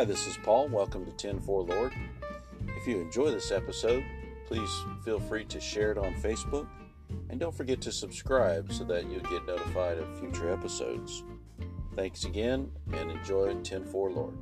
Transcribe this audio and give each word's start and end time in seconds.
Hi, 0.00 0.06
this 0.06 0.26
is 0.26 0.38
Paul. 0.38 0.66
Welcome 0.68 1.04
to 1.04 1.12
10 1.12 1.40
4 1.40 1.62
Lord. 1.62 1.92
If 2.68 2.86
you 2.86 3.02
enjoy 3.02 3.32
this 3.32 3.52
episode, 3.52 4.02
please 4.46 4.70
feel 5.04 5.20
free 5.20 5.44
to 5.44 5.60
share 5.60 5.92
it 5.92 5.98
on 5.98 6.14
Facebook 6.14 6.66
and 7.28 7.38
don't 7.38 7.54
forget 7.54 7.82
to 7.82 7.92
subscribe 7.92 8.72
so 8.72 8.82
that 8.84 9.10
you'll 9.10 9.20
get 9.20 9.44
notified 9.44 9.98
of 9.98 10.18
future 10.18 10.50
episodes. 10.50 11.22
Thanks 11.96 12.24
again 12.24 12.72
and 12.94 13.10
enjoy 13.10 13.54
10 13.56 13.84
4 13.84 14.10
Lord. 14.10 14.38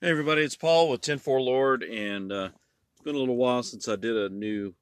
Hey, 0.00 0.08
everybody, 0.08 0.42
it's 0.42 0.54
Paul 0.54 0.88
with 0.88 1.00
10 1.00 1.18
4 1.18 1.40
Lord, 1.40 1.82
and 1.82 2.30
uh, 2.30 2.50
it's 2.92 3.02
been 3.02 3.16
a 3.16 3.18
little 3.18 3.34
while 3.34 3.64
since 3.64 3.88
I 3.88 3.96
did 3.96 4.16
a 4.16 4.28
new 4.28 4.74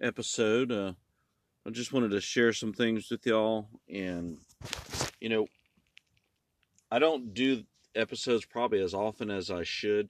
episode. 0.00 0.70
Uh, 0.70 0.92
I 1.66 1.70
just 1.70 1.92
wanted 1.92 2.12
to 2.12 2.20
share 2.20 2.52
some 2.52 2.72
things 2.72 3.10
with 3.10 3.26
y'all. 3.26 3.66
And, 3.92 4.38
you 5.20 5.28
know, 5.28 5.46
I 6.92 7.00
don't 7.00 7.34
do 7.34 7.64
episodes 7.96 8.44
probably 8.44 8.80
as 8.80 8.94
often 8.94 9.30
as 9.30 9.50
I 9.50 9.64
should, 9.64 10.08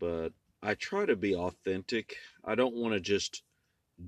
but 0.00 0.30
I 0.60 0.74
try 0.74 1.06
to 1.06 1.14
be 1.14 1.36
authentic. 1.36 2.16
I 2.44 2.56
don't 2.56 2.74
want 2.74 2.94
to 2.94 3.00
just 3.00 3.44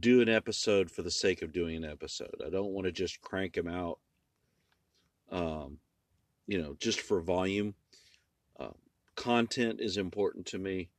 do 0.01 0.21
an 0.23 0.29
episode 0.29 0.91
for 0.91 1.03
the 1.03 1.11
sake 1.11 1.43
of 1.43 1.53
doing 1.53 1.77
an 1.77 1.85
episode. 1.85 2.43
I 2.45 2.51
don't 2.51 2.73
want 2.73 2.87
to 2.87 2.93
just 2.93 3.21
crank 3.21 3.55
them 3.55 3.69
out, 3.69 4.01
um, 5.31 5.79
you 6.49 6.61
know, 6.61 6.75
just 6.81 7.01
for 7.01 7.21
volume. 7.21 7.75
Uh, 8.59 8.71
content 9.15 9.81
is 9.81 9.97
important 9.97 10.47
to 10.47 10.59
me, 10.59 10.91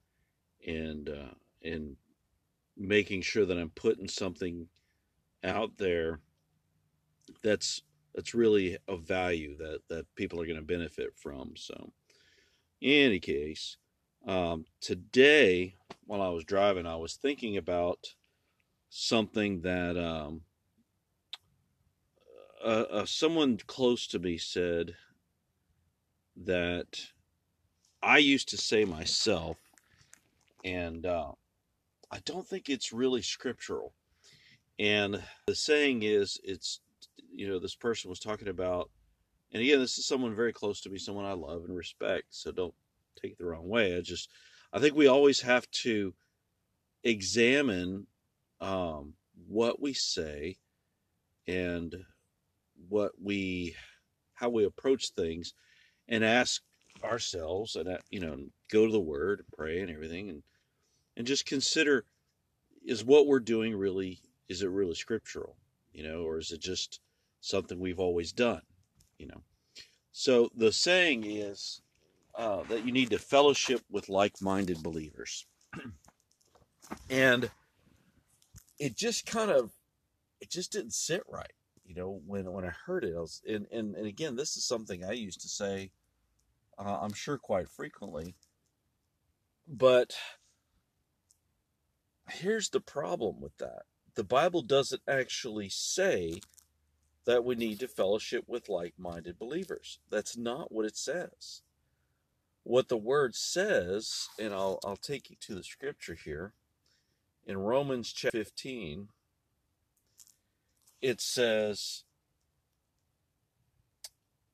and 0.65 1.09
uh, 1.09 1.33
and 1.61 1.97
making 2.77 3.21
sure 3.21 3.45
that 3.45 3.57
I'm 3.57 3.69
putting 3.69 4.07
something 4.07 4.67
out 5.43 5.77
there 5.77 6.19
that's 7.43 7.81
that's 8.13 8.33
really 8.33 8.77
of 8.87 9.01
value 9.01 9.55
that 9.57 9.81
that 9.89 10.05
people 10.15 10.41
are 10.41 10.45
going 10.45 10.57
to 10.57 10.61
benefit 10.61 11.13
from. 11.15 11.53
So, 11.55 11.91
in 12.81 13.05
any 13.05 13.19
case, 13.19 13.77
um, 14.27 14.65
today 14.81 15.75
while 16.05 16.21
I 16.21 16.29
was 16.29 16.43
driving, 16.43 16.85
I 16.85 16.97
was 16.97 17.15
thinking 17.15 17.57
about 17.57 18.15
something 18.89 19.61
that 19.61 19.97
um, 19.97 20.41
uh, 22.63 22.85
uh, 22.91 23.05
someone 23.05 23.57
close 23.65 24.07
to 24.07 24.19
me 24.19 24.37
said 24.37 24.93
that 26.35 26.99
I 28.03 28.17
used 28.17 28.49
to 28.49 28.57
say 28.57 28.83
myself, 28.83 29.57
and 30.63 31.05
uh, 31.05 31.31
I 32.11 32.19
don't 32.25 32.47
think 32.47 32.69
it's 32.69 32.91
really 32.91 33.21
scriptural. 33.21 33.93
And 34.79 35.21
the 35.47 35.55
saying 35.55 36.03
is, 36.03 36.39
it's, 36.43 36.79
you 37.33 37.47
know, 37.47 37.59
this 37.59 37.75
person 37.75 38.09
was 38.09 38.19
talking 38.19 38.47
about, 38.47 38.89
and 39.51 39.61
again, 39.61 39.79
this 39.79 39.97
is 39.97 40.07
someone 40.07 40.35
very 40.35 40.53
close 40.53 40.81
to 40.81 40.89
me, 40.89 40.97
someone 40.97 41.25
I 41.25 41.33
love 41.33 41.65
and 41.65 41.75
respect. 41.75 42.25
So 42.29 42.51
don't 42.51 42.73
take 43.21 43.33
it 43.33 43.37
the 43.37 43.45
wrong 43.45 43.67
way. 43.67 43.95
I 43.95 44.01
just, 44.01 44.29
I 44.73 44.79
think 44.79 44.95
we 44.95 45.07
always 45.07 45.41
have 45.41 45.69
to 45.83 46.13
examine 47.03 48.07
um, 48.59 49.13
what 49.47 49.81
we 49.81 49.93
say 49.93 50.57
and 51.47 51.95
what 52.87 53.11
we, 53.21 53.75
how 54.33 54.49
we 54.49 54.65
approach 54.65 55.09
things 55.09 55.53
and 56.07 56.23
ask 56.23 56.61
ourselves 57.03 57.75
and, 57.75 57.89
uh, 57.89 57.97
you 58.09 58.19
know, 58.19 58.37
go 58.71 58.85
to 58.85 58.91
the 58.91 58.99
word 58.99 59.39
and 59.39 59.47
pray 59.55 59.79
and 59.79 59.91
everything 59.91 60.29
and, 60.29 60.43
and 61.17 61.27
just 61.27 61.45
consider 61.45 62.05
is 62.85 63.03
what 63.03 63.27
we're 63.27 63.39
doing 63.39 63.75
really 63.75 64.19
is 64.51 64.61
it 64.61 64.69
really 64.69 64.95
scriptural 64.95 65.55
you 65.93 66.03
know 66.03 66.23
or 66.23 66.37
is 66.37 66.51
it 66.51 66.61
just 66.61 66.99
something 67.41 67.79
we've 67.79 67.99
always 67.99 68.31
done 68.31 68.61
you 69.21 69.27
know? 69.27 69.43
So 70.11 70.49
the 70.55 70.71
saying 70.71 71.25
is 71.25 71.81
uh, 72.35 72.63
that 72.63 72.85
you 72.85 72.91
need 72.91 73.11
to 73.11 73.19
fellowship 73.19 73.81
with 73.89 74.09
like-minded 74.09 74.81
believers. 74.83 75.45
And 77.09 77.49
it 78.79 78.97
just 78.97 79.25
kind 79.25 79.49
of 79.49 79.71
it 80.41 80.49
just 80.49 80.73
didn't 80.73 80.93
sit 80.93 81.23
right 81.29 81.53
you 81.85 81.95
know 81.95 82.19
when 82.25 82.51
when 82.51 82.65
i 82.65 82.71
heard 82.85 83.05
it. 83.05 83.13
I 83.15 83.19
was 83.21 83.41
and 83.47 83.65
and, 83.71 83.95
and 83.95 84.05
again 84.05 84.35
this 84.35 84.57
is 84.57 84.65
something 84.65 85.05
i 85.05 85.13
used 85.13 85.39
to 85.41 85.47
say 85.47 85.91
uh, 86.77 86.97
i'm 87.01 87.13
sure 87.13 87.37
quite 87.37 87.69
frequently. 87.69 88.35
But 89.69 90.15
here's 92.27 92.69
the 92.69 92.81
problem 92.81 93.39
with 93.39 93.55
that 93.59 93.83
the 94.15 94.23
Bible 94.23 94.61
doesn't 94.61 95.01
actually 95.07 95.69
say 95.69 96.41
that 97.25 97.45
we 97.45 97.55
need 97.55 97.79
to 97.79 97.87
fellowship 97.87 98.45
with 98.47 98.69
like 98.69 98.93
minded 98.97 99.37
believers. 99.37 99.99
That's 100.09 100.37
not 100.37 100.71
what 100.71 100.85
it 100.85 100.97
says. 100.97 101.61
What 102.63 102.89
the 102.89 102.97
word 102.97 103.35
says, 103.35 104.27
and 104.39 104.53
I'll, 104.53 104.79
I'll 104.85 104.97
take 104.97 105.29
you 105.29 105.35
to 105.41 105.55
the 105.55 105.63
scripture 105.63 106.15
here, 106.15 106.53
in 107.45 107.57
Romans 107.57 108.11
chapter 108.13 108.43
15, 108.43 109.09
it 111.01 111.19
says, 111.19 112.03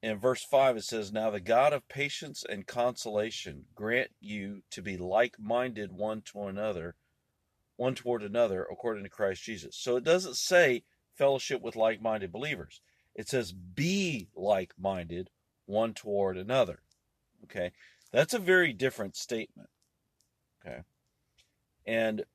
in 0.02 0.20
verse 0.20 0.44
5, 0.44 0.78
it 0.78 0.84
says, 0.84 1.12
Now 1.12 1.30
the 1.30 1.40
God 1.42 1.74
of 1.74 1.88
patience 1.90 2.46
and 2.48 2.66
consolation 2.66 3.66
grant 3.76 4.12
you 4.22 4.62
to 4.72 4.82
be 4.82 4.96
like 4.96 5.36
minded 5.40 5.92
one 5.92 6.22
to 6.32 6.44
another 6.44 6.96
one 7.78 7.96
toward 7.96 8.24
another 8.24 8.68
according 8.70 9.04
to 9.04 9.10
Christ 9.10 9.44
Jesus. 9.44 9.76
So 9.78 9.96
it 9.96 10.04
doesn't 10.04 10.36
say 10.36 10.84
fellowship 11.16 11.62
with 11.62 11.76
like 11.76 12.02
minded 12.02 12.32
believers, 12.32 12.82
it 13.16 13.30
says 13.30 13.54
be 13.54 14.30
like 14.36 14.74
minded 14.78 15.30
one 15.66 15.94
toward 15.94 16.38
another. 16.38 16.82
Okay, 17.46 17.72
that's 18.12 18.34
a 18.34 18.40
very 18.40 18.74
different 18.74 19.16
statement. 19.16 19.70
Okay, 20.66 20.82
and 21.86 22.26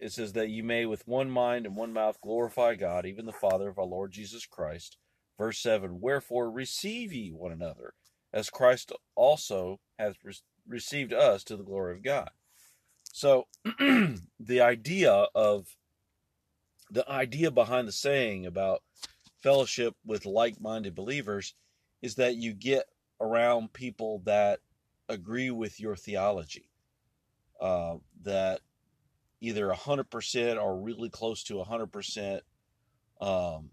it 0.00 0.12
says 0.12 0.32
that 0.32 0.48
you 0.48 0.62
may 0.62 0.86
with 0.86 1.06
one 1.06 1.30
mind 1.30 1.66
and 1.66 1.76
one 1.76 1.92
mouth 1.92 2.20
glorify 2.20 2.74
God, 2.74 3.04
even 3.04 3.26
the 3.26 3.32
Father 3.32 3.68
of 3.68 3.78
our 3.78 3.84
Lord 3.84 4.12
Jesus 4.12 4.46
Christ. 4.46 4.96
Verse 5.36 5.58
7 5.58 6.00
Wherefore 6.00 6.50
receive 6.50 7.12
ye 7.12 7.30
one 7.32 7.52
another, 7.52 7.94
as 8.32 8.50
Christ 8.50 8.92
also 9.14 9.80
hath 9.98 10.16
re- 10.24 10.34
received 10.66 11.12
us 11.12 11.44
to 11.44 11.56
the 11.56 11.64
glory 11.64 11.96
of 11.96 12.02
God. 12.02 12.30
So 13.12 13.46
the 13.64 14.60
idea 14.60 15.12
of 15.34 15.66
the 16.90 17.08
idea 17.10 17.50
behind 17.50 17.86
the 17.86 17.92
saying 17.92 18.46
about 18.46 18.82
fellowship 19.42 19.94
with 20.04 20.26
like-minded 20.26 20.94
believers 20.94 21.54
is 22.02 22.16
that 22.16 22.36
you 22.36 22.52
get 22.52 22.84
around 23.20 23.72
people 23.72 24.22
that 24.24 24.60
agree 25.08 25.50
with 25.50 25.78
your 25.80 25.96
theology, 25.96 26.68
uh, 27.60 27.96
that 28.22 28.60
either 29.40 29.68
100% 29.68 30.62
or 30.62 30.80
really 30.80 31.08
close 31.08 31.42
to 31.44 31.54
100% 31.54 32.40
um, 33.20 33.70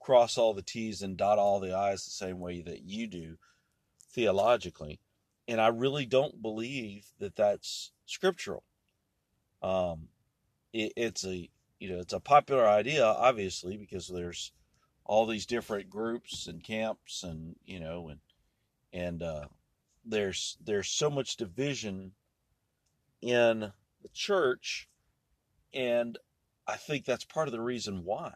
cross 0.00 0.38
all 0.38 0.54
the 0.54 0.62
T's 0.62 1.02
and 1.02 1.16
dot 1.16 1.38
all 1.38 1.60
the 1.60 1.76
I's 1.76 2.04
the 2.04 2.10
same 2.10 2.38
way 2.38 2.60
that 2.62 2.82
you 2.82 3.06
do 3.06 3.36
theologically 4.12 5.00
and 5.48 5.60
I 5.60 5.68
really 5.68 6.04
don't 6.04 6.42
believe 6.42 7.06
that 7.18 7.34
that's 7.34 7.92
scriptural. 8.04 8.62
Um, 9.62 10.08
it, 10.72 10.92
it's 10.94 11.24
a 11.24 11.48
you 11.80 11.90
know 11.90 11.98
it's 11.98 12.12
a 12.12 12.20
popular 12.20 12.68
idea, 12.68 13.04
obviously, 13.04 13.76
because 13.76 14.06
there's 14.06 14.52
all 15.04 15.26
these 15.26 15.46
different 15.46 15.88
groups 15.88 16.46
and 16.46 16.62
camps, 16.62 17.24
and 17.24 17.56
you 17.64 17.80
know, 17.80 18.10
and 18.10 18.20
and 18.92 19.22
uh, 19.22 19.46
there's 20.04 20.58
there's 20.64 20.88
so 20.88 21.08
much 21.08 21.36
division 21.36 22.12
in 23.22 23.60
the 24.02 24.08
church, 24.12 24.86
and 25.72 26.18
I 26.66 26.76
think 26.76 27.06
that's 27.06 27.24
part 27.24 27.48
of 27.48 27.52
the 27.52 27.60
reason 27.60 28.04
why 28.04 28.34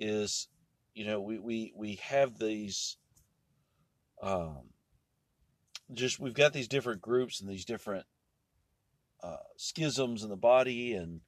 is 0.00 0.48
you 0.94 1.06
know 1.06 1.20
we 1.20 1.38
we 1.38 1.72
we 1.76 1.94
have 1.96 2.38
these 2.38 2.96
um 4.20 4.70
just 5.92 6.20
we've 6.20 6.34
got 6.34 6.52
these 6.52 6.68
different 6.68 7.00
groups 7.00 7.40
and 7.40 7.48
these 7.48 7.64
different 7.64 8.06
uh, 9.22 9.36
schisms 9.56 10.22
in 10.22 10.28
the 10.28 10.36
body 10.36 10.94
and 10.94 11.20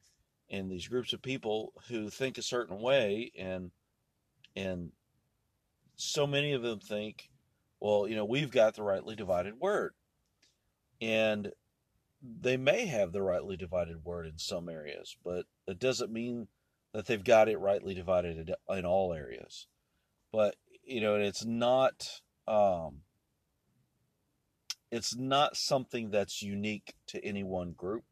and 0.49 0.69
these 0.69 0.87
groups 0.87 1.13
of 1.13 1.21
people 1.21 1.73
who 1.87 2.09
think 2.09 2.37
a 2.37 2.43
certain 2.43 2.79
way 2.79 3.31
and 3.37 3.71
and 4.55 4.91
so 5.95 6.27
many 6.27 6.53
of 6.53 6.61
them 6.61 6.79
think 6.79 7.29
well 7.79 8.07
you 8.07 8.15
know 8.15 8.25
we've 8.25 8.51
got 8.51 8.75
the 8.75 8.83
rightly 8.83 9.15
divided 9.15 9.59
word. 9.59 9.93
And 11.01 11.51
they 12.21 12.55
may 12.55 12.85
have 12.85 13.11
the 13.11 13.23
rightly 13.23 13.57
divided 13.57 14.05
word 14.05 14.27
in 14.27 14.37
some 14.37 14.69
areas 14.69 15.15
but 15.23 15.45
it 15.67 15.79
doesn't 15.79 16.11
mean 16.11 16.47
that 16.93 17.07
they've 17.07 17.23
got 17.23 17.49
it 17.49 17.57
rightly 17.57 17.93
divided 17.93 18.53
in 18.69 18.85
all 18.85 19.13
areas. 19.13 19.67
But 20.31 20.55
you 20.83 21.01
know 21.01 21.15
it's 21.15 21.45
not 21.45 22.21
um, 22.47 23.01
it's 24.91 25.15
not 25.15 25.55
something 25.55 26.11
that's 26.11 26.41
unique 26.41 26.93
to 27.07 27.23
any 27.23 27.43
one 27.43 27.71
group. 27.71 28.03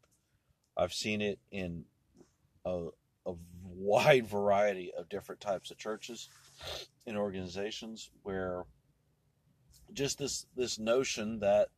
I've 0.76 0.94
seen 0.94 1.20
it 1.20 1.38
in 1.50 1.84
a, 2.64 2.88
a 3.26 3.34
wide 3.64 4.26
variety 4.28 4.92
of 4.96 5.08
different 5.08 5.40
types 5.40 5.70
of 5.70 5.78
churches 5.78 6.28
and 7.06 7.16
organizations 7.16 8.10
where 8.22 8.64
just 9.92 10.18
this 10.18 10.46
this 10.56 10.78
notion 10.78 11.40
that 11.40 11.68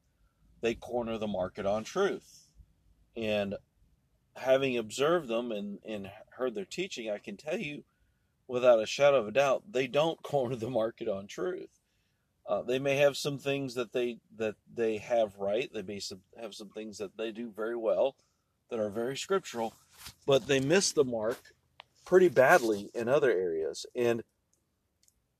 they 0.60 0.74
corner 0.74 1.18
the 1.18 1.26
market 1.26 1.66
on 1.66 1.82
truth. 1.82 2.46
And 3.16 3.56
having 4.36 4.78
observed 4.78 5.28
them 5.28 5.50
and, 5.50 5.78
and 5.84 6.10
heard 6.30 6.54
their 6.54 6.64
teaching, 6.64 7.10
I 7.10 7.18
can 7.18 7.36
tell 7.36 7.58
you 7.58 7.84
without 8.46 8.82
a 8.82 8.86
shadow 8.86 9.18
of 9.18 9.28
a 9.28 9.32
doubt, 9.32 9.64
they 9.70 9.86
don't 9.86 10.22
corner 10.22 10.56
the 10.56 10.70
market 10.70 11.08
on 11.08 11.26
truth. 11.26 11.81
Uh, 12.46 12.62
they 12.62 12.78
may 12.78 12.96
have 12.96 13.16
some 13.16 13.38
things 13.38 13.74
that 13.74 13.92
they 13.92 14.18
that 14.36 14.56
they 14.74 14.98
have 14.98 15.36
right. 15.38 15.70
They 15.72 15.82
may 15.82 16.00
some, 16.00 16.20
have 16.40 16.54
some 16.54 16.70
things 16.70 16.98
that 16.98 17.16
they 17.16 17.30
do 17.30 17.52
very 17.54 17.76
well 17.76 18.16
that 18.70 18.80
are 18.80 18.90
very 18.90 19.16
scriptural, 19.16 19.74
but 20.26 20.46
they 20.46 20.60
miss 20.60 20.92
the 20.92 21.04
mark 21.04 21.38
pretty 22.04 22.28
badly 22.28 22.90
in 22.94 23.08
other 23.08 23.30
areas. 23.30 23.86
And 23.94 24.22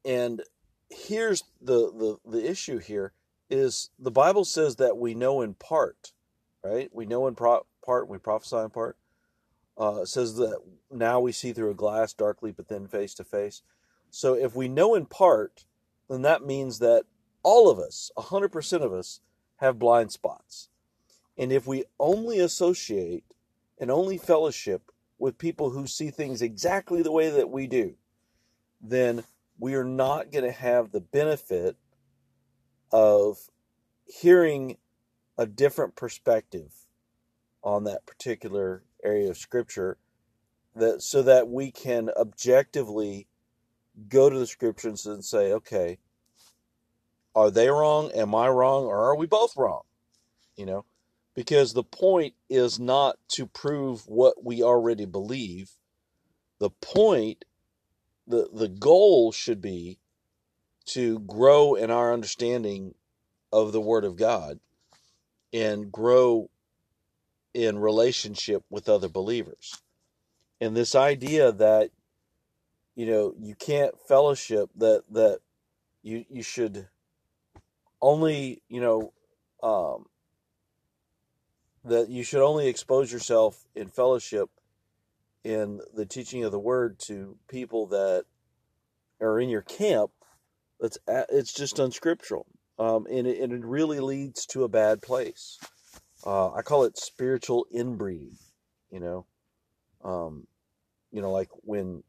and 0.05 0.43
here's 0.91 1.43
the 1.61 2.19
the, 2.25 2.31
the 2.31 2.51
issue 2.51 2.79
here 2.79 3.13
is 3.51 3.91
the 3.99 4.11
Bible 4.11 4.45
says 4.45 4.77
that 4.77 4.97
we 4.97 5.15
know 5.15 5.43
in 5.43 5.55
part, 5.55 6.13
right? 6.65 6.89
We 6.93 7.05
know 7.05 7.27
in 7.27 7.35
pro- 7.35 7.67
part, 7.85 8.09
we 8.09 8.19
prophesy 8.19 8.57
in 8.57 8.71
part. 8.71 8.97
Uh, 9.79 10.01
it 10.03 10.09
says 10.09 10.37
that 10.37 10.59
now 10.91 11.21
we 11.21 11.33
see 11.33 11.53
through 11.53 11.71
a 11.71 11.75
glass 11.75 12.13
darkly, 12.13 12.53
but 12.53 12.69
then 12.69 12.87
face 12.87 13.15
to 13.15 13.25
face. 13.25 13.63
So 14.11 14.35
if 14.35 14.55
we 14.55 14.69
know 14.69 14.95
in 14.95 15.07
part, 15.07 15.65
then 16.13 16.23
that 16.23 16.45
means 16.45 16.79
that 16.81 17.05
all 17.43 17.71
of 17.71 17.79
us, 17.79 18.11
100% 18.19 18.83
of 18.83 18.93
us, 18.93 19.21
have 19.57 19.79
blind 19.79 20.13
spots. 20.13 20.69
And 21.39 21.51
if 21.51 21.67
we 21.67 21.85
only 21.99 22.39
associate 22.39 23.25
and 23.79 23.91
only 23.91 24.19
fellowship 24.19 24.93
with 25.19 25.39
people 25.39 25.71
who 25.71 25.87
see 25.87 26.11
things 26.11 26.43
exactly 26.43 27.03
the 27.03 27.13
way 27.13 27.31
that 27.31 27.49
we 27.49 27.67
do, 27.67 27.95
then 28.81 29.25
we 29.59 29.75
are 29.75 29.85
not 29.85 30.31
going 30.31 30.45
to 30.45 30.53
have 30.53 30.91
the 30.91 31.01
benefit 31.01 31.77
of 32.91 33.39
hearing 34.05 34.77
a 35.39 35.47
different 35.47 35.97
perspective 35.97 36.73
on 37.63 37.85
that 37.85 38.05
particular 38.05 38.83
area 39.03 39.31
of 39.31 39.39
scripture 39.39 39.97
that 40.75 41.03
so 41.03 41.23
that 41.23 41.49
we 41.49 41.71
can 41.71 42.11
objectively 42.19 43.29
go 44.09 44.31
to 44.31 44.39
the 44.39 44.47
scriptures 44.47 45.07
and 45.07 45.25
say 45.25 45.53
okay 45.53 45.99
are 47.35 47.51
they 47.51 47.69
wrong? 47.69 48.11
Am 48.13 48.35
i 48.35 48.47
wrong? 48.47 48.85
Or 48.85 49.05
are 49.11 49.17
we 49.17 49.27
both 49.27 49.57
wrong? 49.57 49.83
You 50.57 50.67
know 50.67 50.85
because 51.35 51.73
the 51.73 51.85
point 51.85 52.35
is 52.51 52.79
not 52.79 53.17
to 53.27 53.47
prove 53.47 54.07
what 54.07 54.45
we 54.45 54.63
already 54.63 55.07
believe. 55.07 55.71
The 56.59 56.71
point 56.71 57.45
the 58.27 58.49
the 58.53 58.69
goal 58.69 59.33
should 59.33 59.61
be 59.61 59.99
to 60.87 61.21
grow 61.21 61.75
in 61.75 61.91
our 61.91 62.13
understanding 62.13 62.95
of 63.53 63.73
the 63.73 63.81
Word 63.81 64.05
of 64.05 64.17
God 64.17 64.61
and 65.53 65.91
grow 65.91 66.51
in 67.55 67.79
relationship 67.79 68.63
with 68.71 68.89
other 68.89 69.09
believers. 69.09 69.83
And 70.61 70.77
this 70.77 70.95
idea 70.95 71.53
that 71.53 71.91
you 72.95 73.07
know 73.07 73.35
you 73.39 73.55
can't 73.55 73.95
fellowship 74.07 74.71
that 74.77 75.03
that 75.11 75.41
you 76.03 76.25
you 76.29 76.43
should 76.43 76.89
only 78.01 78.63
you 78.69 78.81
know 78.81 79.13
um, 79.63 80.07
that 81.85 82.09
you 82.09 82.23
should 82.23 82.45
only 82.45 82.69
expose 82.69 83.13
yourself 83.13 83.65
in 83.75 83.89
fellowship 83.89 84.51
in 85.45 85.81
the 85.95 86.07
teaching 86.07 86.45
of 86.45 86.53
the 86.53 86.59
word 86.59 86.99
to 86.99 87.37
people 87.49 87.87
that 87.87 88.25
are 89.21 89.41
in 89.41 89.49
your 89.49 89.63
camp 89.63 90.11
it's 90.81 90.99
it's 91.09 91.53
just 91.53 91.79
unscriptural 91.79 92.47
um, 92.79 93.07
and, 93.11 93.27
it, 93.27 93.41
and 93.41 93.53
it 93.53 93.65
really 93.65 94.01
leads 94.01 94.47
to 94.47 94.65
a 94.65 94.69
bad 94.69 95.03
place. 95.03 95.59
Uh, 96.25 96.53
I 96.53 96.63
call 96.63 96.85
it 96.85 96.99
spiritual 96.99 97.67
inbreeding. 97.71 98.37
You 98.91 99.01
know, 99.01 99.27
um, 100.05 100.47
you 101.11 101.23
know, 101.23 101.31
like 101.31 101.49
when 101.63 102.03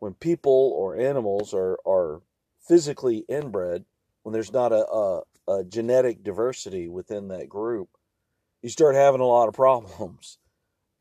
when 0.00 0.14
people 0.14 0.72
or 0.76 0.96
animals 0.96 1.54
are 1.54 1.78
are 1.86 2.22
physically 2.66 3.24
inbred, 3.28 3.84
when 4.22 4.32
there's 4.32 4.52
not 4.52 4.72
a, 4.72 4.86
a, 4.86 5.22
a 5.48 5.64
genetic 5.64 6.22
diversity 6.22 6.88
within 6.88 7.28
that 7.28 7.48
group, 7.48 7.88
you 8.62 8.68
start 8.68 8.94
having 8.94 9.20
a 9.20 9.26
lot 9.26 9.48
of 9.48 9.54
problems. 9.54 10.38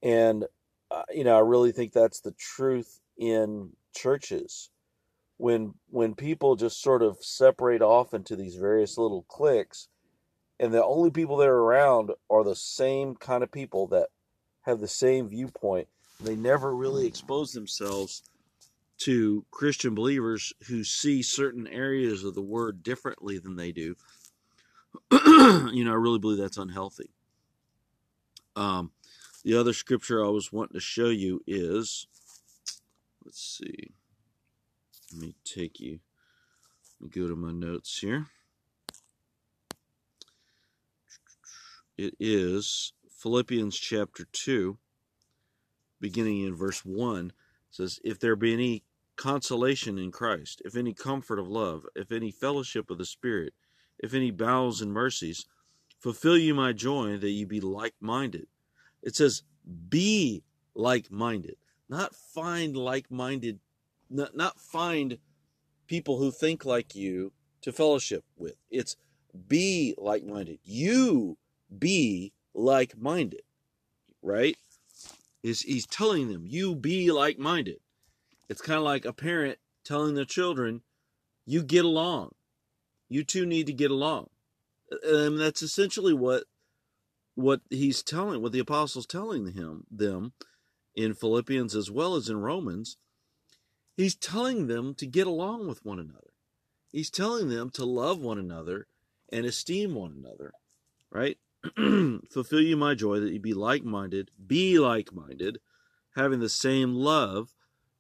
And 0.03 0.45
uh, 0.91 1.03
you 1.11 1.23
know, 1.23 1.35
I 1.35 1.41
really 1.41 1.71
think 1.71 1.91
that's 1.91 2.21
the 2.21 2.31
truth 2.31 2.99
in 3.17 3.71
churches 3.93 4.69
when 5.37 5.73
when 5.89 6.13
people 6.15 6.55
just 6.55 6.81
sort 6.81 7.01
of 7.01 7.17
separate 7.21 7.81
off 7.81 8.13
into 8.13 8.35
these 8.35 8.55
various 8.55 8.97
little 8.97 9.23
cliques 9.23 9.87
and 10.59 10.73
the 10.73 10.83
only 10.83 11.11
people 11.11 11.37
that 11.37 11.47
are 11.47 11.59
around 11.59 12.11
are 12.29 12.43
the 12.43 12.55
same 12.55 13.15
kind 13.15 13.43
of 13.43 13.51
people 13.51 13.87
that 13.87 14.07
have 14.61 14.79
the 14.79 14.87
same 14.87 15.29
viewpoint 15.29 15.87
they 16.19 16.35
never 16.35 16.75
really 16.75 17.05
expose 17.05 17.53
themselves 17.53 18.23
to 18.97 19.45
christian 19.51 19.93
believers 19.95 20.53
who 20.67 20.83
see 20.83 21.21
certain 21.21 21.67
areas 21.67 22.23
of 22.23 22.35
the 22.35 22.41
word 22.41 22.83
differently 22.83 23.37
than 23.37 23.55
they 23.55 23.71
do 23.71 23.95
you 25.11 25.83
know 25.83 25.91
i 25.91 25.95
really 25.95 26.19
believe 26.19 26.39
that's 26.39 26.57
unhealthy. 26.57 27.11
Um, 28.55 28.91
the 29.43 29.55
other 29.55 29.73
scripture 29.73 30.25
i 30.25 30.29
was 30.29 30.51
wanting 30.51 30.73
to 30.73 30.79
show 30.79 31.09
you 31.09 31.41
is 31.45 32.07
let's 33.27 33.59
see. 33.59 33.91
Let 35.11 35.21
me 35.21 35.35
take 35.43 35.81
you, 35.81 35.99
me 37.01 37.09
go 37.09 37.27
to 37.27 37.35
my 37.35 37.51
notes 37.51 37.99
here. 37.99 38.27
It 41.97 42.15
is 42.21 42.93
Philippians 43.09 43.77
chapter 43.77 44.25
2, 44.31 44.77
beginning 45.99 46.43
in 46.43 46.55
verse 46.55 46.85
1, 46.85 47.33
says, 47.69 47.99
If 48.05 48.17
there 48.19 48.37
be 48.37 48.53
any 48.53 48.83
consolation 49.17 49.97
in 49.97 50.11
Christ, 50.11 50.61
if 50.63 50.75
any 50.75 50.93
comfort 50.93 51.39
of 51.39 51.47
love, 51.47 51.85
if 51.95 52.11
any 52.11 52.31
fellowship 52.31 52.89
of 52.89 52.97
the 52.97 53.05
Spirit, 53.05 53.53
if 53.99 54.13
any 54.13 54.31
bowels 54.31 54.81
and 54.81 54.93
mercies, 54.93 55.45
fulfill 55.99 56.37
you 56.37 56.53
my 56.53 56.73
joy 56.73 57.17
that 57.17 57.29
you 57.29 57.45
be 57.45 57.59
like 57.59 57.95
minded. 57.99 58.47
It 59.03 59.15
says, 59.15 59.43
be 59.89 60.43
like 60.75 61.11
minded, 61.11 61.57
not 61.89 62.15
find 62.15 62.77
like 62.77 63.09
minded 63.11 63.59
not, 64.09 64.35
not 64.35 64.59
find 64.59 65.17
people 65.87 66.17
who 66.17 66.31
think 66.31 66.65
like 66.65 66.95
you 66.95 67.31
to 67.61 67.71
fellowship 67.71 68.23
with. 68.35 68.55
It's 68.69 68.95
be 69.47 69.95
like 69.97 70.25
minded. 70.25 70.59
You 70.63 71.37
be 71.77 72.33
like 72.53 72.97
minded, 72.97 73.41
right? 74.21 74.57
Is 75.43 75.61
he's 75.61 75.85
telling 75.85 76.31
them, 76.31 76.45
you 76.45 76.75
be 76.75 77.11
like 77.11 77.37
minded. 77.37 77.79
It's 78.49 78.61
kind 78.61 78.77
of 78.77 78.83
like 78.83 79.05
a 79.05 79.13
parent 79.13 79.59
telling 79.83 80.15
their 80.15 80.25
children, 80.25 80.81
you 81.45 81.63
get 81.63 81.85
along. 81.85 82.31
You 83.09 83.23
two 83.23 83.45
need 83.45 83.67
to 83.67 83.73
get 83.73 83.91
along. 83.91 84.29
And 85.03 85.39
that's 85.39 85.61
essentially 85.61 86.13
what 86.13 86.45
what 87.35 87.61
he's 87.69 88.01
telling, 88.01 88.41
what 88.41 88.51
the 88.51 88.59
apostles 88.59 89.05
telling 89.05 89.53
him 89.53 89.85
them 89.91 90.33
in 90.95 91.13
Philippians 91.13 91.75
as 91.75 91.91
well 91.91 92.15
as 92.15 92.29
in 92.29 92.41
Romans 92.41 92.97
He's 93.97 94.15
telling 94.15 94.67
them 94.67 94.93
to 94.95 95.07
get 95.07 95.25
along 95.25 95.67
with 95.67 95.83
one 95.83 95.99
another. 95.99 96.31
He's 96.91 97.09
telling 97.09 97.49
them 97.49 97.71
to 97.71 97.83
love 97.83 98.19
one 98.19 98.37
another 98.37 98.85
and 99.31 99.43
esteem 99.43 99.95
one 99.95 100.13
another, 100.23 100.53
right? 101.11 101.37
Fulfill 102.31 102.61
you 102.61 102.77
my 102.77 102.93
joy 102.93 103.19
that 103.19 103.33
you 103.33 103.39
be 103.39 103.55
like 103.55 103.83
minded, 103.83 104.29
be 104.45 104.77
like 104.77 105.11
minded, 105.11 105.57
having 106.15 106.39
the 106.39 106.47
same 106.47 106.93
love, 106.93 107.55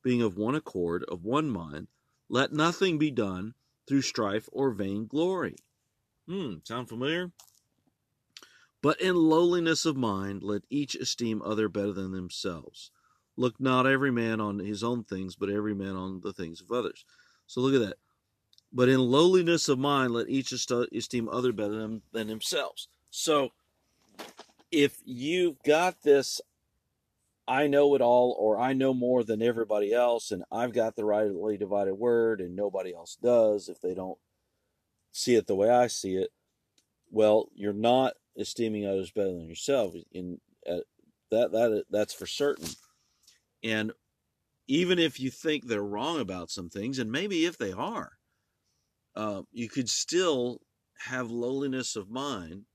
being 0.07 0.21
of 0.21 0.37
one 0.37 0.55
accord, 0.55 1.03
of 1.09 1.25
one 1.25 1.49
mind. 1.49 1.85
Let 2.29 2.53
nothing 2.53 2.97
be 2.97 3.11
done 3.11 3.55
through 3.85 4.03
strife 4.03 4.47
or 4.53 4.71
vain 4.71 5.05
glory. 5.05 5.57
Hmm, 6.29 6.59
sound 6.63 6.87
familiar? 6.87 7.33
But 8.81 9.01
in 9.01 9.17
lowliness 9.17 9.85
of 9.85 9.97
mind, 9.97 10.43
let 10.43 10.61
each 10.69 10.95
esteem 10.95 11.41
other 11.41 11.67
better 11.67 11.91
than 11.91 12.13
themselves. 12.13 12.89
Look 13.35 13.59
not 13.59 13.85
every 13.85 14.09
man 14.11 14.39
on 14.39 14.59
his 14.59 14.81
own 14.81 15.03
things, 15.03 15.35
but 15.35 15.49
every 15.49 15.75
man 15.75 15.97
on 15.97 16.21
the 16.21 16.31
things 16.31 16.61
of 16.61 16.71
others. 16.71 17.03
So 17.45 17.59
look 17.59 17.73
at 17.73 17.85
that. 17.85 17.97
But 18.71 18.87
in 18.87 19.01
lowliness 19.01 19.67
of 19.67 19.77
mind, 19.77 20.13
let 20.13 20.29
each 20.29 20.53
esteem 20.53 21.27
other 21.27 21.51
better 21.51 21.75
than, 21.75 22.01
than 22.13 22.27
themselves. 22.27 22.87
So 23.09 23.51
if 24.71 24.99
you've 25.03 25.61
got 25.63 26.03
this, 26.03 26.39
I 27.47 27.67
know 27.67 27.95
it 27.95 28.01
all, 28.01 28.35
or 28.37 28.59
I 28.59 28.73
know 28.73 28.93
more 28.93 29.23
than 29.23 29.41
everybody 29.41 29.93
else, 29.93 30.31
and 30.31 30.43
I've 30.51 30.73
got 30.73 30.95
the 30.95 31.05
rightly 31.05 31.57
divided 31.57 31.95
word, 31.95 32.41
and 32.41 32.55
nobody 32.55 32.93
else 32.93 33.17
does 33.21 33.69
if 33.69 33.79
they 33.79 33.93
don't 33.93 34.17
see 35.11 35.35
it 35.35 35.47
the 35.47 35.55
way 35.55 35.69
I 35.69 35.87
see 35.87 36.15
it, 36.15 36.31
well, 37.09 37.49
you're 37.53 37.73
not 37.73 38.13
esteeming 38.37 38.85
others 38.85 39.11
better 39.11 39.31
than 39.31 39.47
yourself. 39.47 39.93
In 40.11 40.39
uh, 40.69 40.79
that 41.31 41.51
that 41.51 41.85
that's 41.89 42.13
for 42.13 42.27
certain. 42.27 42.67
And 43.63 43.91
even 44.67 44.99
if 44.99 45.19
you 45.19 45.31
think 45.31 45.65
they're 45.65 45.81
wrong 45.81 46.19
about 46.19 46.51
some 46.51 46.69
things, 46.69 46.99
and 46.99 47.11
maybe 47.11 47.45
if 47.45 47.57
they 47.57 47.71
are, 47.71 48.11
uh, 49.15 49.43
you 49.51 49.69
could 49.69 49.89
still 49.89 50.61
have 51.05 51.31
lowliness 51.31 51.95
of 51.95 52.09
mind 52.09 52.65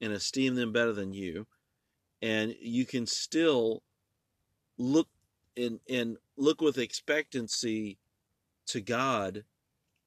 and 0.00 0.12
esteem 0.12 0.54
them 0.56 0.72
better 0.72 0.92
than 0.92 1.12
you, 1.12 1.46
and 2.20 2.54
you 2.60 2.84
can 2.84 3.06
still 3.06 3.82
look 4.80 5.08
and 5.56 5.78
and 5.88 6.16
look 6.36 6.60
with 6.60 6.78
expectancy 6.78 7.98
to 8.66 8.80
God 8.80 9.44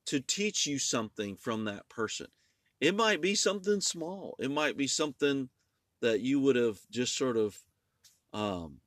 to 0.06 0.20
teach 0.20 0.65
you 0.65 0.80
something 0.80 1.36
from 1.36 1.65
that 1.65 1.88
person. 1.89 2.27
It 2.82 2.96
might 2.96 3.22
be 3.22 3.36
something 3.36 3.80
small. 3.80 4.36
It 4.39 4.51
might 4.51 4.75
be 4.75 4.88
something 4.88 5.50
that 6.01 6.20
you 6.20 6.39
would 6.42 6.58
have 6.58 6.80
just 6.92 7.15
sort 7.15 7.38
of 7.38 7.58
um, 8.34 8.80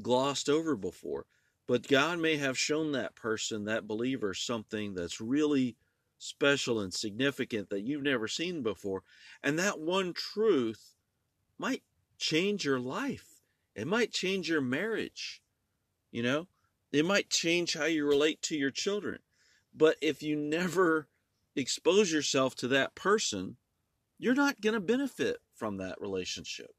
glossed 0.00 0.48
over 0.48 0.76
before. 0.76 1.26
But 1.66 1.88
God 1.88 2.18
may 2.18 2.36
have 2.36 2.58
shown 2.58 2.92
that 2.92 3.16
person, 3.16 3.64
that 3.64 3.88
believer, 3.88 4.34
something 4.34 4.94
that's 4.94 5.20
really 5.20 5.76
special 6.18 6.80
and 6.80 6.92
significant 6.92 7.70
that 7.70 7.82
you've 7.82 8.02
never 8.02 8.28
seen 8.28 8.62
before. 8.62 9.02
And 9.42 9.58
that 9.58 9.80
one 9.80 10.12
truth 10.12 10.94
might 11.58 11.82
change 12.18 12.64
your 12.64 12.78
life. 12.78 13.39
It 13.80 13.86
might 13.86 14.12
change 14.12 14.46
your 14.46 14.60
marriage. 14.60 15.40
You 16.12 16.22
know, 16.22 16.48
it 16.92 17.06
might 17.06 17.30
change 17.30 17.72
how 17.72 17.86
you 17.86 18.06
relate 18.06 18.42
to 18.42 18.56
your 18.56 18.70
children. 18.70 19.20
But 19.74 19.96
if 20.02 20.22
you 20.22 20.36
never 20.36 21.08
expose 21.56 22.12
yourself 22.12 22.54
to 22.56 22.68
that 22.68 22.94
person, 22.94 23.56
you're 24.18 24.34
not 24.34 24.60
going 24.60 24.74
to 24.74 24.80
benefit 24.80 25.38
from 25.54 25.78
that 25.78 25.98
relationship. 25.98 26.74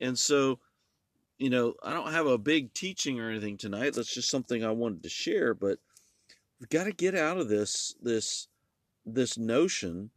And 0.00 0.18
so, 0.18 0.58
you 1.38 1.50
know, 1.50 1.74
I 1.84 1.92
don't 1.92 2.10
have 2.10 2.26
a 2.26 2.36
big 2.36 2.74
teaching 2.74 3.20
or 3.20 3.30
anything 3.30 3.56
tonight. 3.56 3.94
That's 3.94 4.12
just 4.12 4.28
something 4.28 4.64
I 4.64 4.72
wanted 4.72 5.04
to 5.04 5.08
share, 5.08 5.54
but 5.54 5.78
we've 6.58 6.68
got 6.68 6.84
to 6.84 6.92
get 6.92 7.14
out 7.14 7.38
of 7.38 7.48
this 7.48 7.94
this 8.02 8.48
this 9.06 9.38
notion 9.38 10.10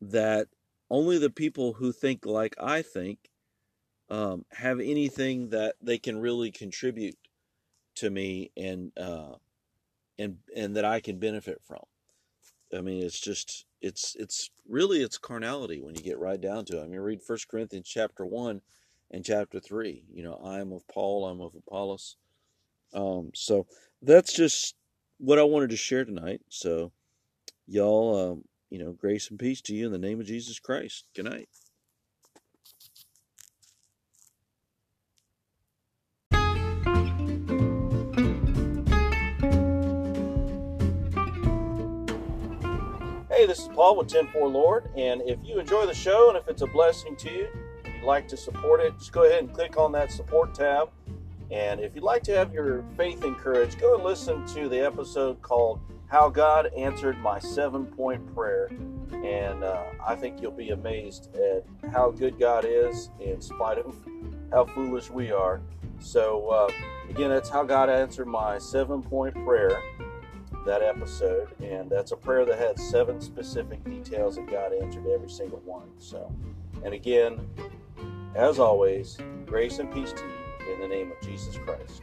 that 0.00 0.48
only 0.90 1.16
the 1.18 1.30
people 1.30 1.74
who 1.74 1.92
think 1.92 2.26
like 2.26 2.56
I 2.58 2.82
think 2.82 3.30
um, 4.12 4.44
have 4.52 4.78
anything 4.78 5.48
that 5.48 5.76
they 5.80 5.96
can 5.96 6.20
really 6.20 6.50
contribute 6.50 7.16
to 7.94 8.10
me 8.10 8.50
and 8.58 8.92
uh, 8.98 9.36
and 10.18 10.36
and 10.54 10.76
that 10.76 10.84
I 10.84 11.00
can 11.00 11.18
benefit 11.18 11.62
from. 11.66 11.80
I 12.76 12.82
mean, 12.82 13.02
it's 13.02 13.18
just 13.18 13.64
it's 13.80 14.14
it's 14.18 14.50
really 14.68 15.02
it's 15.02 15.16
carnality 15.16 15.80
when 15.80 15.94
you 15.94 16.02
get 16.02 16.18
right 16.18 16.40
down 16.40 16.66
to 16.66 16.78
it. 16.78 16.84
I 16.84 16.86
mean, 16.88 17.00
read 17.00 17.22
First 17.22 17.48
Corinthians 17.48 17.88
chapter 17.88 18.26
one 18.26 18.60
and 19.10 19.24
chapter 19.24 19.58
three. 19.58 20.04
You 20.12 20.24
know, 20.24 20.38
I 20.44 20.60
am 20.60 20.72
of 20.72 20.86
Paul, 20.88 21.26
I'm 21.26 21.40
of 21.40 21.54
Apollos. 21.54 22.16
Um, 22.92 23.30
so 23.34 23.66
that's 24.02 24.34
just 24.34 24.74
what 25.16 25.38
I 25.38 25.42
wanted 25.42 25.70
to 25.70 25.76
share 25.78 26.04
tonight. 26.04 26.42
So 26.50 26.92
y'all, 27.66 28.32
um, 28.32 28.44
you 28.68 28.78
know, 28.78 28.92
grace 28.92 29.30
and 29.30 29.38
peace 29.38 29.62
to 29.62 29.74
you 29.74 29.86
in 29.86 29.92
the 29.92 29.98
name 29.98 30.20
of 30.20 30.26
Jesus 30.26 30.58
Christ. 30.58 31.06
Good 31.16 31.24
night. 31.24 31.48
Hey, 43.42 43.48
this 43.48 43.62
is 43.62 43.68
Paul 43.74 43.96
with 43.96 44.06
10 44.06 44.28
4 44.28 44.48
Lord, 44.48 44.88
and 44.96 45.20
if 45.22 45.36
you 45.42 45.58
enjoy 45.58 45.84
the 45.84 45.92
show 45.92 46.28
and 46.28 46.38
if 46.38 46.46
it's 46.46 46.62
a 46.62 46.66
blessing 46.68 47.16
to 47.16 47.28
you, 47.28 47.48
you'd 47.84 48.04
like 48.04 48.28
to 48.28 48.36
support 48.36 48.80
it, 48.80 48.96
just 49.00 49.10
go 49.10 49.24
ahead 49.24 49.42
and 49.42 49.52
click 49.52 49.76
on 49.76 49.90
that 49.90 50.12
support 50.12 50.54
tab. 50.54 50.90
And 51.50 51.80
if 51.80 51.92
you'd 51.96 52.04
like 52.04 52.22
to 52.22 52.36
have 52.36 52.54
your 52.54 52.84
faith 52.96 53.24
encouraged, 53.24 53.80
go 53.80 53.96
and 53.96 54.04
listen 54.04 54.46
to 54.54 54.68
the 54.68 54.78
episode 54.78 55.42
called 55.42 55.80
How 56.06 56.28
God 56.28 56.72
Answered 56.76 57.18
My 57.18 57.40
Seven 57.40 57.84
Point 57.84 58.32
Prayer. 58.32 58.70
And 59.24 59.64
uh, 59.64 59.86
I 60.06 60.14
think 60.14 60.40
you'll 60.40 60.52
be 60.52 60.70
amazed 60.70 61.34
at 61.34 61.64
how 61.90 62.12
good 62.12 62.38
God 62.38 62.64
is 62.64 63.10
in 63.18 63.40
spite 63.40 63.78
of 63.78 63.96
how 64.52 64.66
foolish 64.66 65.10
we 65.10 65.32
are. 65.32 65.60
So, 65.98 66.48
uh, 66.48 66.68
again, 67.10 67.30
that's 67.30 67.48
how 67.48 67.64
God 67.64 67.90
answered 67.90 68.28
my 68.28 68.58
seven 68.58 69.02
point 69.02 69.34
prayer 69.44 69.82
that 70.64 70.82
episode, 70.82 71.48
and 71.60 71.90
that's 71.90 72.12
a 72.12 72.16
prayer 72.16 72.44
that 72.44 72.58
had 72.58 72.78
seven 72.78 73.20
specific 73.20 73.82
details 73.84 74.36
that 74.36 74.46
God 74.48 74.72
answered 74.72 75.06
every 75.06 75.30
single 75.30 75.60
one. 75.64 75.88
So, 75.98 76.32
and 76.84 76.94
again, 76.94 77.48
as 78.34 78.58
always, 78.58 79.18
grace 79.46 79.78
and 79.78 79.92
peace 79.92 80.12
to 80.12 80.22
you 80.22 80.74
in 80.74 80.80
the 80.80 80.88
name 80.88 81.12
of 81.12 81.20
Jesus 81.20 81.58
Christ. 81.58 82.02